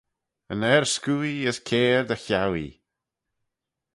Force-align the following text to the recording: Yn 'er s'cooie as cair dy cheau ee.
Yn 0.53 0.61
'er 0.71 0.85
s'cooie 0.95 1.47
as 1.49 1.57
cair 1.69 2.01
dy 2.07 2.17
cheau 2.25 2.51
ee. 2.65 2.71